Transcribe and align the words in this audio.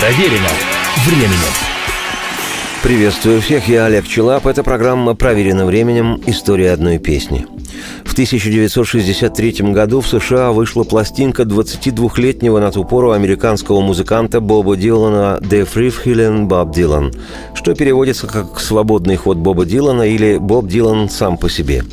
Проверено 0.00 0.48
временем. 1.06 1.52
Приветствую 2.84 3.42
всех, 3.42 3.66
я 3.66 3.86
Олег 3.86 4.06
Челап. 4.06 4.46
Это 4.46 4.62
программа 4.62 5.16
«Проверено 5.16 5.66
временем. 5.66 6.22
История 6.24 6.70
одной 6.70 6.98
песни». 6.98 7.57
В 8.18 8.20
1963 8.20 9.72
году 9.72 10.00
в 10.00 10.08
США 10.08 10.50
вышла 10.50 10.82
пластинка 10.82 11.44
22-летнего 11.44 12.58
на 12.58 12.72
ту 12.72 12.84
пору 12.84 13.12
американского 13.12 13.80
музыканта 13.80 14.40
Боба 14.40 14.76
Дилана 14.76 15.38
«The 15.40 15.68
Free 15.72 15.94
Feeling 16.04 16.48
Bob 16.48 16.74
Dylan», 16.74 17.16
что 17.54 17.76
переводится 17.76 18.26
как 18.26 18.58
«Свободный 18.58 19.14
ход 19.14 19.36
Боба 19.36 19.64
Дилана» 19.64 20.02
или 20.02 20.36
«Боб 20.36 20.66
Дилан 20.66 21.08
сам 21.08 21.36
по 21.36 21.48
себе». 21.48 21.84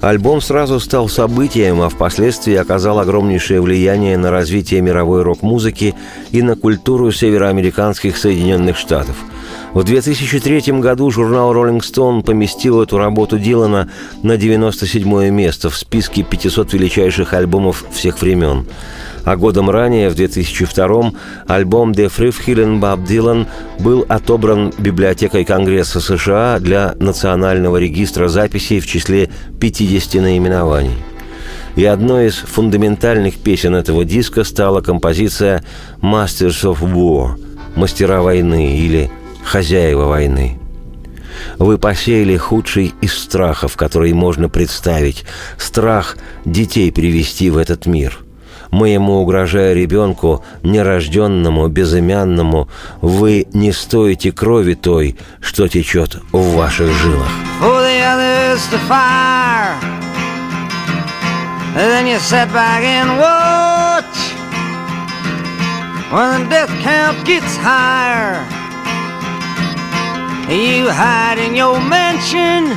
Альбом 0.00 0.40
сразу 0.40 0.80
стал 0.80 1.08
событием, 1.08 1.80
а 1.80 1.88
впоследствии 1.88 2.56
оказал 2.56 2.98
огромнейшее 2.98 3.60
влияние 3.60 4.18
на 4.18 4.32
развитие 4.32 4.80
мировой 4.80 5.22
рок-музыки 5.22 5.94
и 6.32 6.42
на 6.42 6.56
культуру 6.56 7.12
североамериканских 7.12 8.16
Соединенных 8.16 8.76
Штатов– 8.76 9.14
в 9.74 9.84
2003 9.84 10.80
году 10.80 11.10
журнал 11.10 11.54
Rolling 11.54 11.80
Stone 11.80 12.22
поместил 12.22 12.82
эту 12.82 12.98
работу 12.98 13.38
Дилана 13.38 13.88
на 14.22 14.36
97 14.36 15.30
место 15.30 15.70
в 15.70 15.76
списке 15.76 16.22
500 16.22 16.74
величайших 16.74 17.32
альбомов 17.32 17.84
всех 17.90 18.20
времен. 18.20 18.66
А 19.24 19.36
годом 19.36 19.70
ранее, 19.70 20.10
в 20.10 20.14
2002 20.14 21.12
альбом 21.46 21.92
«The 21.92 22.08
Healing 22.08 22.80
Bob 22.80 23.06
Dylan» 23.06 23.46
был 23.78 24.04
отобран 24.08 24.74
Библиотекой 24.78 25.44
Конгресса 25.44 26.00
США 26.00 26.58
для 26.58 26.94
Национального 26.98 27.78
регистра 27.78 28.28
записей 28.28 28.78
в 28.80 28.86
числе 28.86 29.30
50 29.58 30.20
наименований. 30.20 30.98
И 31.76 31.84
одной 31.86 32.26
из 32.26 32.34
фундаментальных 32.34 33.36
песен 33.36 33.74
этого 33.74 34.04
диска 34.04 34.44
стала 34.44 34.82
композиция 34.82 35.64
«Masters 36.02 36.62
of 36.64 36.80
War»– 36.82 37.36
«Мастера 37.76 38.20
войны» 38.20 38.76
или 38.76 39.10
хозяева 39.44 40.06
войны. 40.06 40.58
Вы 41.58 41.78
посеяли 41.78 42.36
худший 42.36 42.94
из 43.00 43.16
страхов, 43.16 43.76
который 43.76 44.12
можно 44.12 44.48
представить. 44.48 45.24
Страх 45.58 46.16
детей 46.44 46.92
привести 46.92 47.50
в 47.50 47.56
этот 47.56 47.86
мир. 47.86 48.18
Моему 48.70 49.20
угрожая 49.20 49.74
ребенку, 49.74 50.42
нерожденному, 50.62 51.68
безымянному, 51.68 52.68
вы 53.02 53.46
не 53.52 53.70
стоите 53.70 54.32
крови 54.32 54.74
той, 54.74 55.16
что 55.40 55.68
течет 55.68 56.16
в 56.32 56.54
ваших 56.56 56.90
жилах. 56.90 57.28
When 66.12 66.42
the 66.42 66.48
death 66.50 66.68
count 66.82 67.24
gets 67.24 67.56
higher 67.56 68.61
You 70.52 70.90
hide 70.90 71.38
in 71.38 71.54
your 71.54 71.80
mansion 71.80 72.76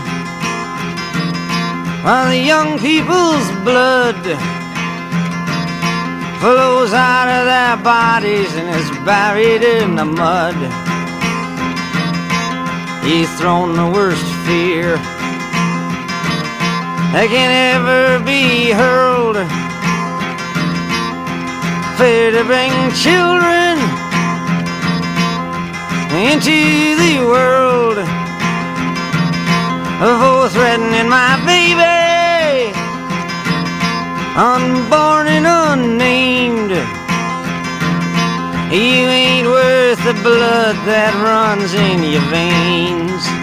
while 2.06 2.30
the 2.30 2.38
young 2.38 2.80
people's 2.80 3.52
blood 3.68 4.16
flows 6.40 6.94
out 6.94 7.28
of 7.28 7.44
their 7.52 7.76
bodies 7.84 8.56
and 8.56 8.70
is 8.70 8.90
buried 9.04 9.62
in 9.62 9.96
the 9.96 10.06
mud. 10.06 10.56
He's 13.04 13.30
thrown 13.38 13.76
the 13.76 13.92
worst 13.92 14.24
fear 14.48 14.96
that 17.12 17.28
can 17.28 17.52
ever 17.76 18.24
be 18.24 18.72
hurled. 18.72 19.36
Fear 22.00 22.32
to 22.40 22.44
bring 22.46 22.72
children 22.96 23.76
into 26.16 26.96
the 26.96 27.20
world 27.28 27.65
for 30.00 30.50
threatening 30.50 31.08
my 31.10 31.40
baby, 31.46 32.74
unborn 34.36 35.28
and 35.28 35.48
unnamed. 35.48 36.72
You 38.72 39.08
ain't 39.08 39.48
worth 39.48 40.04
the 40.04 40.16
blood 40.22 40.76
that 40.86 41.14
runs 41.24 41.74
in 41.74 42.04
your 42.04 42.26
veins. 42.28 43.35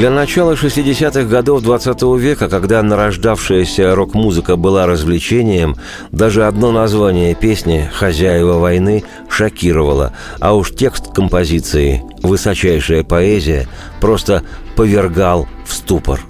Для 0.00 0.08
начала 0.08 0.54
60-х 0.54 1.24
годов 1.24 1.60
20 1.60 2.02
века, 2.18 2.48
когда 2.48 2.82
нарождавшаяся 2.82 3.94
рок-музыка 3.94 4.56
была 4.56 4.86
развлечением, 4.86 5.76
даже 6.10 6.46
одно 6.46 6.72
название 6.72 7.34
песни 7.34 7.86
«Хозяева 7.92 8.54
войны» 8.54 9.04
шокировало, 9.28 10.14
а 10.38 10.54
уж 10.54 10.70
текст 10.70 11.12
композиции 11.12 12.02
«Высочайшая 12.22 13.04
поэзия» 13.04 13.68
просто 14.00 14.42
повергал 14.74 15.46
в 15.66 15.74
ступор. 15.74 16.22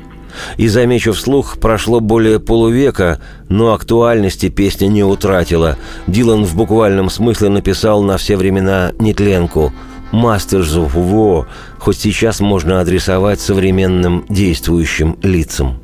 И, 0.56 0.66
замечу 0.66 1.12
вслух, 1.12 1.58
прошло 1.60 2.00
более 2.00 2.41
полувека, 2.41 3.20
но 3.48 3.72
актуальности 3.72 4.48
песня 4.48 4.88
не 4.88 5.04
утратила. 5.04 5.76
Дилан 6.08 6.44
в 6.44 6.56
буквальном 6.56 7.08
смысле 7.08 7.50
написал 7.50 8.02
на 8.02 8.16
все 8.16 8.37
времена 8.37 8.91
нетленку– 8.98 9.72
Masters 10.12 10.76
of 10.76 10.94
War 10.94 11.47
хоть 11.78 11.98
сейчас 11.98 12.41
можно 12.41 12.81
адресовать 12.81 13.41
современным 13.41 14.25
действующим 14.28 15.19
лицам. 15.22 15.81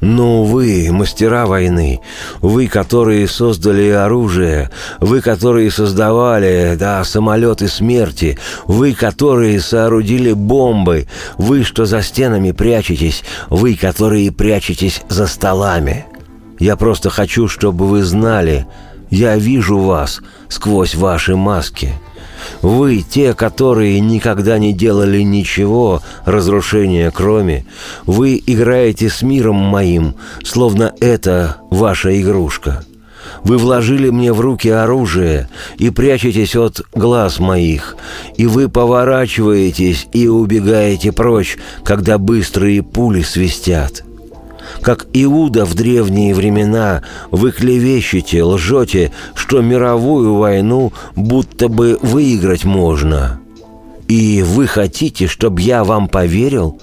Но 0.00 0.44
вы, 0.44 0.88
мастера 0.92 1.46
войны, 1.46 2.00
вы, 2.40 2.68
которые 2.68 3.26
создали 3.26 3.88
оружие, 3.88 4.70
вы, 5.00 5.20
которые 5.20 5.72
создавали, 5.72 6.76
да, 6.78 7.02
самолеты 7.02 7.66
смерти, 7.66 8.38
вы, 8.68 8.92
которые 8.92 9.60
соорудили 9.60 10.32
бомбы, 10.32 11.08
вы, 11.36 11.64
что 11.64 11.84
за 11.84 12.00
стенами 12.02 12.52
прячетесь, 12.52 13.24
вы, 13.50 13.74
которые 13.74 14.30
прячетесь 14.30 15.02
за 15.08 15.26
столами. 15.26 16.06
Я 16.60 16.76
просто 16.76 17.10
хочу, 17.10 17.48
чтобы 17.48 17.88
вы 17.88 18.04
знали, 18.04 18.66
я 19.10 19.36
вижу 19.36 19.78
вас 19.78 20.20
сквозь 20.48 20.94
ваши 20.94 21.34
маски– 21.34 21.92
вы, 22.62 23.04
те, 23.08 23.34
которые 23.34 24.00
никогда 24.00 24.58
не 24.58 24.72
делали 24.72 25.22
ничего, 25.22 26.02
разрушения 26.24 27.10
кроме, 27.10 27.64
вы 28.06 28.42
играете 28.46 29.08
с 29.08 29.22
миром 29.22 29.56
моим, 29.56 30.14
словно 30.44 30.94
это 31.00 31.56
ваша 31.70 32.20
игрушка. 32.20 32.84
Вы 33.44 33.58
вложили 33.58 34.10
мне 34.10 34.32
в 34.32 34.40
руки 34.40 34.68
оружие 34.68 35.48
и 35.78 35.90
прячетесь 35.90 36.56
от 36.56 36.82
глаз 36.94 37.38
моих, 37.38 37.96
и 38.36 38.46
вы 38.46 38.68
поворачиваетесь 38.68 40.08
и 40.12 40.28
убегаете 40.28 41.12
прочь, 41.12 41.56
когда 41.84 42.18
быстрые 42.18 42.82
пули 42.82 43.22
свистят. 43.22 44.04
Как 44.82 45.06
Иуда 45.12 45.64
в 45.64 45.74
древние 45.74 46.34
времена 46.34 47.02
вы 47.30 47.52
клевещете, 47.52 48.42
лжете, 48.42 49.12
что 49.34 49.60
мировую 49.60 50.34
войну 50.34 50.92
будто 51.16 51.68
бы 51.68 51.98
выиграть 52.00 52.64
можно. 52.64 53.40
И 54.08 54.42
вы 54.42 54.66
хотите, 54.66 55.26
чтобы 55.26 55.60
я 55.60 55.84
вам 55.84 56.08
поверил? 56.08 56.80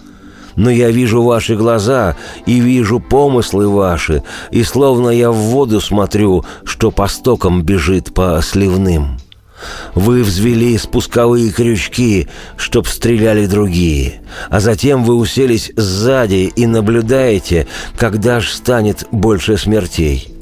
Но 0.56 0.69
я 0.69 0.89
вижу 0.89 1.22
ваши 1.22 1.56
глаза 1.56 2.16
и 2.45 2.59
вижу 2.59 3.00
помыслы 3.00 3.67
ваши, 3.67 4.23
и 4.51 4.63
словно 4.63 5.09
я 5.09 5.31
в 5.31 5.35
воду 5.35 5.81
смотрю, 5.81 6.45
что 6.63 6.91
по 6.91 7.07
стокам 7.07 7.63
бежит 7.63 8.13
по 8.13 8.39
сливным. 8.41 9.17
Вы 9.94 10.24
взвели 10.24 10.78
спусковые 10.78 11.52
крючки, 11.52 12.28
чтоб 12.58 12.88
стреляли 12.88 13.46
другие, 13.46 14.22
а 14.50 14.59
затем 14.59 15.03
вы 15.03 15.16
уселись 15.16 15.72
сзади 15.76 16.52
и 16.56 16.66
наблюдаете, 16.66 17.68
когда 17.98 18.40
ж 18.40 18.50
станет 18.50 19.08
больше 19.12 19.58
смертей. 19.58 20.36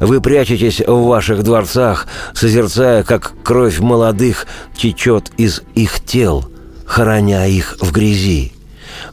Вы 0.00 0.20
прячетесь 0.20 0.80
в 0.80 1.06
ваших 1.06 1.42
дворцах, 1.42 2.06
созерцая, 2.34 3.02
как 3.02 3.32
кровь 3.42 3.78
молодых 3.80 4.46
течет 4.76 5.30
из 5.36 5.62
их 5.74 6.00
тел, 6.00 6.44
хороня 6.86 7.46
их 7.46 7.76
в 7.80 7.92
грязи. 7.92 8.52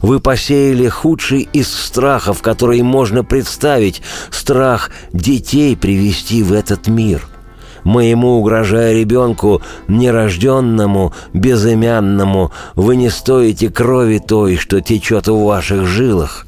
Вы 0.02 0.20
посеяли 0.20 0.88
худший 0.88 1.48
из 1.52 1.68
страхов, 1.72 2.42
который 2.42 2.82
можно 2.82 3.22
представить, 3.24 4.02
страх 4.30 4.90
детей 5.12 5.76
привести 5.76 6.42
в 6.42 6.52
этот 6.52 6.88
мир– 6.88 7.26
моему 7.86 8.38
угрожая 8.38 8.92
ребенку, 8.92 9.62
нерожденному, 9.88 11.14
безымянному, 11.32 12.52
вы 12.74 12.96
не 12.96 13.08
стоите 13.10 13.70
крови 13.70 14.18
той, 14.18 14.56
что 14.56 14.80
течет 14.80 15.28
в 15.28 15.44
ваших 15.44 15.86
жилах. 15.86 16.46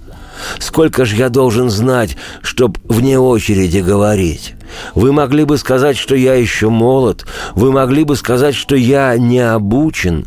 Сколько 0.58 1.04
ж 1.04 1.14
я 1.14 1.28
должен 1.28 1.70
знать, 1.70 2.16
чтоб 2.42 2.76
вне 2.84 3.18
очереди 3.18 3.78
говорить? 3.78 4.54
Вы 4.94 5.12
могли 5.12 5.44
бы 5.44 5.58
сказать, 5.58 5.96
что 5.96 6.14
я 6.14 6.34
еще 6.34 6.68
молод, 6.68 7.24
вы 7.54 7.72
могли 7.72 8.04
бы 8.04 8.16
сказать, 8.16 8.54
что 8.54 8.74
я 8.74 9.16
не 9.16 9.40
обучен. 9.40 10.26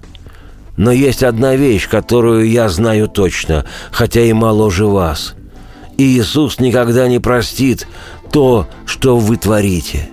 Но 0.78 0.92
есть 0.92 1.24
одна 1.24 1.56
вещь, 1.56 1.90
которую 1.90 2.50
я 2.50 2.69
знаю 2.69 3.08
точно, 3.10 3.66
хотя 3.92 4.22
и 4.22 4.34
моложе 4.34 4.86
вас. 4.86 5.36
И 5.98 6.04
Иисус 6.04 6.60
никогда 6.60 7.08
не 7.08 7.19
простит 7.19 7.88
то, 8.31 8.68
что 8.86 9.18
вы 9.18 9.36
творите. 9.36 10.10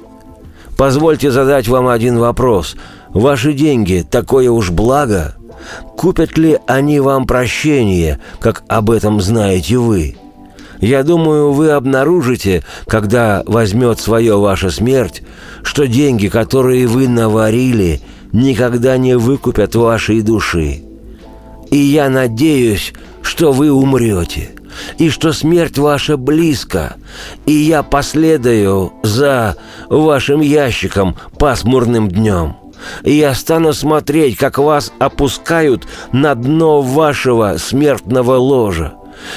Позвольте 0.78 1.32
задать 1.32 1.66
вам 1.66 1.88
один 1.88 2.19
вопрос. 2.19 2.76
Ваши 3.08 3.52
деньги– 3.52 4.06
такое 4.10 4.48
уж 4.48 4.70
благо. 4.70 5.34
Купят 5.96 6.38
ли 6.38 6.56
они 6.69 7.00
вам 7.00 7.26
прощение, 7.26 8.20
как 8.38 8.62
об 8.69 8.92
этом 8.92 9.20
знаете 9.20 9.76
вы? 9.78 10.16
Я 10.80 11.02
думаю, 11.02 11.50
вы 11.50 11.72
обнаружите, 11.72 12.62
когда 12.86 13.42
возьмет 13.44 13.98
свое 13.98 14.38
ваша 14.38 14.70
смерть, 14.70 15.22
что 15.64 15.88
деньги, 15.88 16.28
которые 16.28 16.86
вы 16.86 17.08
наварили, 17.08 18.00
никогда 18.32 18.98
не 18.98 19.19
выкупят 19.19 19.75
вашей 19.75 20.22
души. 20.22 20.84
И 21.72 21.76
я 21.76 22.08
надеюсь, 22.08 22.92
что 23.22 23.50
вы 23.50 23.72
умрете, 23.72 24.50
и 24.98 25.10
что 25.10 25.32
смерть 25.32 25.78
ваша 25.78 26.16
близко, 26.16 26.96
и 27.46 27.52
я 27.52 27.82
последую 27.82 28.92
за 29.02 29.56
вашим 29.88 30.40
ящиком 30.40 31.16
пасмурным 31.38 32.08
днем. 32.08 32.56
И 33.02 33.12
я 33.14 33.34
стану 33.34 33.72
смотреть, 33.72 34.36
как 34.36 34.58
вас 34.58 34.92
опускают 34.98 35.86
на 36.12 36.34
дно 36.34 36.80
вашего 36.80 37.56
смертного 37.58 38.36
ложа 38.36 38.94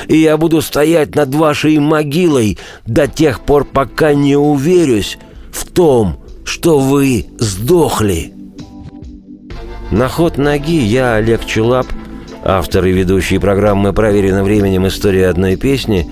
и 0.07 0.17
я 0.17 0.37
буду 0.37 0.61
стоять 0.61 1.15
над 1.15 1.33
вашей 1.35 1.77
могилой 1.79 2.57
до 2.85 3.07
тех 3.07 3.41
пор, 3.41 3.65
пока 3.65 4.13
не 4.13 4.35
уверюсь 4.35 5.17
в 5.51 5.65
том, 5.67 6.17
что 6.45 6.79
вы 6.79 7.27
сдохли. 7.39 8.33
На 9.91 10.07
ход 10.07 10.37
ноги 10.37 10.79
я, 10.79 11.15
Олег 11.15 11.45
Чулап, 11.45 11.87
автор 12.43 12.85
и 12.85 12.91
ведущий 12.91 13.37
программы 13.37 13.93
«Проверено 13.93 14.43
временем. 14.43 14.87
История 14.87 15.27
одной 15.29 15.55
песни», 15.55 16.09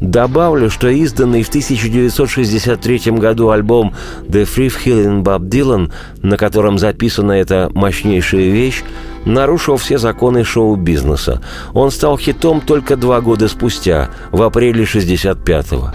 Добавлю, 0.00 0.68
что 0.68 0.88
изданный 0.88 1.42
в 1.42 1.48
1963 1.48 3.12
году 3.12 3.48
альбом 3.48 3.94
«The 4.28 4.42
Free 4.44 4.70
Healing 4.70 5.22
Bob 5.22 5.48
Dylan», 5.48 5.90
на 6.22 6.36
котором 6.36 6.78
записана 6.78 7.32
эта 7.32 7.70
мощнейшая 7.72 8.50
вещь, 8.50 8.82
нарушил 9.24 9.76
все 9.78 9.96
законы 9.96 10.44
шоу-бизнеса. 10.44 11.40
Он 11.72 11.90
стал 11.90 12.18
хитом 12.18 12.60
только 12.60 12.96
два 12.96 13.22
года 13.22 13.48
спустя, 13.48 14.10
в 14.32 14.42
апреле 14.42 14.84
65-го. 14.84 15.92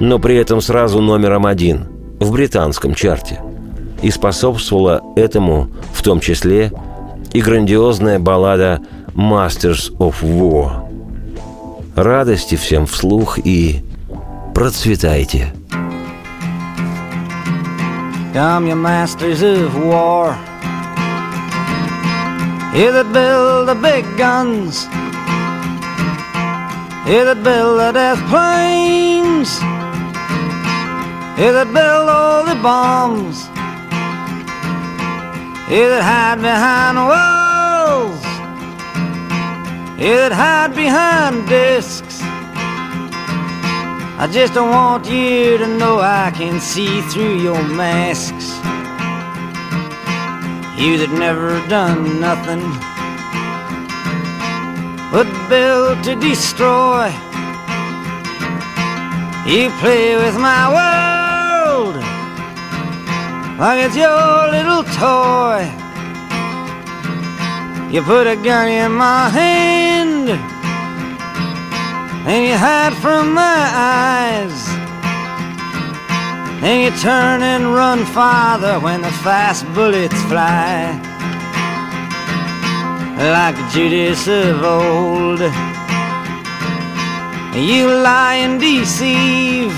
Но 0.00 0.18
при 0.18 0.34
этом 0.36 0.60
сразу 0.60 1.00
номером 1.00 1.46
один 1.46 1.86
в 2.18 2.32
британском 2.32 2.94
чарте. 2.94 3.40
И 4.02 4.10
способствовала 4.10 5.02
этому, 5.14 5.70
в 5.92 6.02
том 6.02 6.18
числе, 6.18 6.72
и 7.32 7.40
грандиозная 7.40 8.18
баллада 8.18 8.80
«Masters 9.17 9.91
of 9.99 10.21
War». 10.23 10.87
Радости 11.95 12.55
всем 12.55 12.87
вслух 12.87 13.37
и 13.37 13.83
процветайте. 14.55 15.53
Come, 18.33 18.65
you 18.65 18.75
masters 18.75 19.43
of 19.43 19.75
war 19.75 20.35
You 22.73 22.91
that 22.91 23.13
build 23.13 23.67
the 23.67 23.75
big 23.75 24.05
guns 24.17 24.87
You 27.05 27.25
that 27.25 27.43
build 27.43 27.79
the 27.79 27.91
death 27.91 28.17
planes 28.27 29.61
You 31.37 31.51
that 31.53 31.71
build 31.71 32.09
all 32.09 32.43
the 32.43 32.55
bombs 32.63 33.47
You 35.69 35.89
that 35.89 36.01
hide 36.01 36.41
behind 36.41 36.97
walls 36.97 37.36
You'd 39.98 40.30
hide 40.30 40.76
behind 40.76 41.48
discs. 41.48 42.20
I 44.20 44.28
just 44.30 44.54
don't 44.54 44.70
want 44.70 45.10
you 45.10 45.58
to 45.58 45.66
know 45.66 45.98
I 45.98 46.30
can 46.32 46.60
see 46.60 47.00
through 47.10 47.40
your 47.40 47.60
masks. 47.64 48.54
You 50.78 50.98
that 50.98 51.10
never 51.10 51.58
done 51.66 52.20
nothing 52.20 52.62
but 55.10 55.26
build 55.48 56.04
to 56.04 56.14
destroy. 56.14 57.10
You 59.50 59.70
play 59.82 60.14
with 60.14 60.38
my 60.38 60.70
world 60.78 61.96
like 63.58 63.84
it's 63.84 63.96
your 63.96 64.46
little 64.54 64.84
toy. 64.94 65.66
You 67.90 68.02
put 68.02 68.26
a 68.28 68.36
gun 68.36 68.68
in 68.68 68.92
my 68.92 69.30
hand 69.30 69.87
and 72.28 72.46
you 72.46 72.56
hide 72.56 72.94
from 72.94 73.34
my 73.34 73.60
eyes. 73.96 74.58
And 76.62 76.76
you 76.84 76.90
turn 77.00 77.42
and 77.42 77.74
run 77.74 78.04
farther 78.04 78.78
when 78.80 79.00
the 79.00 79.14
fast 79.26 79.64
bullets 79.74 80.20
fly. 80.30 80.92
Like 83.18 83.56
Judas 83.72 84.28
of 84.28 84.62
old, 84.62 85.40
you 87.54 87.86
lie 88.08 88.38
and 88.44 88.60
deceive. 88.60 89.72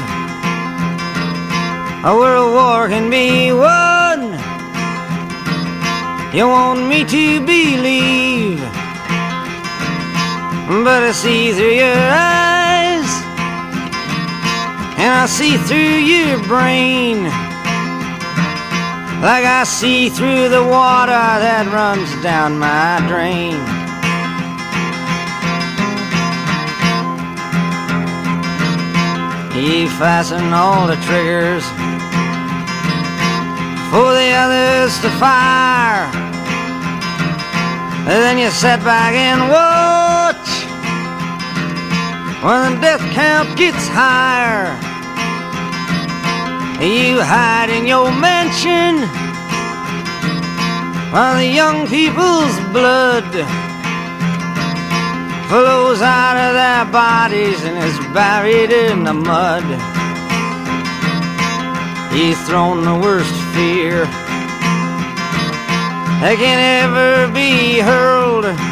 A 2.05 2.13
world 2.15 2.53
war 2.53 2.89
can 2.89 3.09
be 3.11 3.53
won 3.53 4.41
you 6.33 6.47
want 6.47 6.87
me 6.87 7.05
to 7.05 7.45
believe, 7.45 8.61
but 10.71 11.03
I 11.03 11.11
see 11.11 11.53
through 11.53 11.75
your 11.75 11.99
eyes, 12.15 13.11
and 15.03 15.11
I 15.13 15.27
see 15.27 15.57
through 15.57 15.99
your 16.07 16.39
brain, 16.47 17.25
like 19.19 19.45
I 19.45 19.65
see 19.67 20.09
through 20.11 20.49
the 20.49 20.63
water 20.63 21.11
that 21.11 21.67
runs 21.75 22.09
down 22.23 22.57
my 22.57 23.03
drain. 23.11 23.59
You 29.59 29.89
fasten 29.99 30.53
all 30.55 30.87
the 30.87 30.95
triggers 31.03 31.67
for 33.91 34.15
the 34.15 34.31
others 34.39 34.95
to 35.03 35.11
fire. 35.19 36.07
And 38.07 38.23
then 38.23 38.39
you 38.39 38.51
sit 38.51 38.79
back 38.85 39.15
and 39.15 39.51
watch 39.51 40.10
when 42.43 42.75
the 42.75 42.81
death 42.81 43.01
count 43.13 43.59
gets 43.59 43.87
higher. 43.89 44.73
You 46.81 47.21
hide 47.21 47.69
in 47.69 47.87
your 47.87 48.11
mansion 48.11 49.07
while 51.13 51.37
the 51.37 51.47
young 51.47 51.87
people's 51.87 52.57
blood 52.73 53.29
flows 55.51 56.01
out 56.01 56.37
of 56.39 56.55
their 56.55 56.87
bodies 56.91 57.63
and 57.65 57.77
is 57.85 57.99
buried 58.15 58.71
in 58.71 59.05
the 59.05 59.13
mud. 59.13 59.65
He's 62.11 62.41
thrown 62.49 62.85
the 62.85 62.99
worst 62.99 63.35
fear 63.53 64.07
that 66.23 66.37
can 66.39 66.59
ever 66.89 67.33
be 67.35 67.81
hurled. 67.81 68.70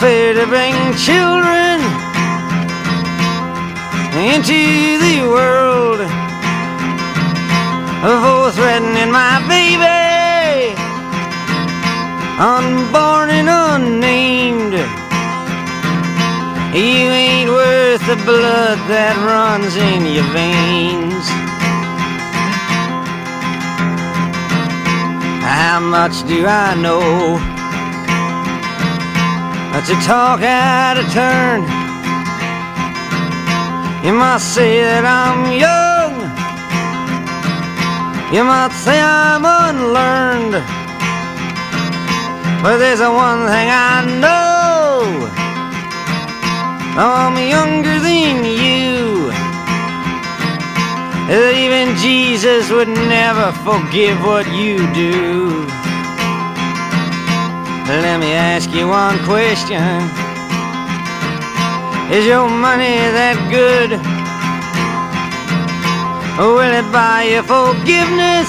Fear 0.00 0.34
to 0.34 0.46
bring 0.46 0.74
children 0.96 1.80
into 4.18 4.98
the 4.98 5.22
world 5.26 6.00
for 8.02 8.50
threatening 8.52 9.10
my 9.10 9.40
baby, 9.48 10.74
unborn 12.38 13.30
and 13.30 13.48
unnamed. 13.48 14.74
You 16.74 17.10
ain't 17.24 17.50
worth 17.50 18.04
the 18.06 18.16
blood 18.26 18.78
that 18.88 19.16
runs 19.24 19.76
in 19.76 20.04
your 20.12 20.28
veins. 20.34 21.24
How 25.40 25.78
much 25.80 26.26
do 26.26 26.46
I 26.46 26.74
know? 26.74 27.53
To 29.88 29.94
talk 29.96 30.40
out 30.40 30.96
of 30.96 31.04
turn. 31.12 31.60
You 34.02 34.14
might 34.14 34.40
say 34.40 34.80
that 34.80 35.04
I'm 35.04 35.44
young. 35.60 36.14
You 38.32 38.44
might 38.44 38.72
say 38.72 38.98
I'm 38.98 39.44
unlearned. 39.44 40.56
But 42.62 42.78
there's 42.78 43.00
one 43.00 43.44
thing 43.44 43.68
I 43.68 44.08
know. 44.24 45.28
I'm 46.96 47.36
younger 47.36 48.00
than 48.00 48.40
you. 48.40 49.28
Even 51.28 51.94
Jesus 51.96 52.70
would 52.70 52.88
never 52.88 53.52
forgive 53.60 54.16
what 54.24 54.50
you 54.50 54.78
do. 54.94 55.83
Let 57.86 58.18
me 58.18 58.32
ask 58.32 58.70
you 58.70 58.88
one 58.88 59.18
question 59.24 59.76
Is 62.10 62.24
your 62.24 62.48
money 62.48 62.96
that 63.12 63.36
good? 63.52 64.00
Or 66.40 66.54
will 66.56 66.72
it 66.72 66.88
buy 66.90 67.28
you 67.28 67.42
forgiveness? 67.44 68.48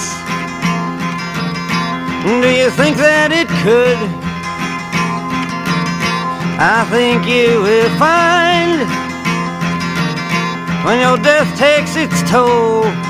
Do 2.24 2.48
you 2.48 2.70
think 2.70 2.96
that 2.96 3.28
it 3.30 3.46
could? 3.60 4.00
I 6.58 6.88
think 6.88 7.28
you 7.28 7.60
will 7.60 7.92
find 8.00 8.88
when 10.82 10.98
your 10.98 11.18
death 11.18 11.46
takes 11.58 11.94
its 11.94 12.22
toll. 12.30 13.05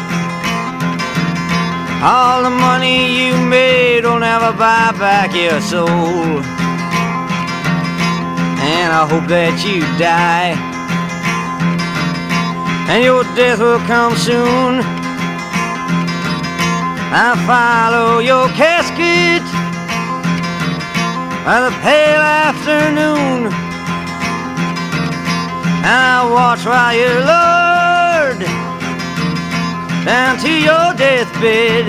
All 2.09 2.45
the 2.45 2.51
money 2.51 3.27
you 3.27 3.37
made 3.37 4.05
will 4.05 4.21
never 4.21 4.53
buy 4.53 4.93
back 4.97 5.35
your 5.35 5.61
soul. 5.61 6.39
And 8.63 8.89
I 8.95 9.03
hope 9.11 9.27
that 9.27 9.59
you 9.67 9.81
die. 9.99 10.55
And 12.87 13.03
your 13.03 13.25
death 13.35 13.59
will 13.59 13.83
come 13.91 14.15
soon. 14.15 14.87
I 17.11 17.35
follow 17.43 18.21
your 18.21 18.47
casket 18.55 19.43
by 21.45 21.59
the 21.67 21.75
pale 21.83 22.23
afternoon. 22.23 23.51
I 25.83 26.23
watch 26.31 26.65
while 26.65 26.95
you're 26.95 27.25
lowered 27.27 27.66
down 30.07 30.39
to 30.39 30.49
your 30.49 30.95
deathbed. 30.95 31.89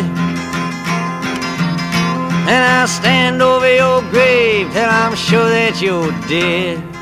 And 2.49 2.63
I'll 2.65 2.87
stand 2.87 3.43
over 3.43 3.71
your 3.71 4.01
grave 4.09 4.71
till 4.73 4.89
I'm 4.89 5.15
sure 5.15 5.47
that 5.47 5.79
you're 5.79 6.11
dead. 6.27 6.96